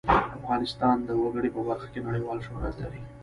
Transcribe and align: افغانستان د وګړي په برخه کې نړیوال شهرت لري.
افغانستان 0.37 0.95
د 1.07 1.09
وګړي 1.21 1.49
په 1.55 1.61
برخه 1.67 1.87
کې 1.93 2.05
نړیوال 2.07 2.39
شهرت 2.45 2.75
لري. 2.83 3.01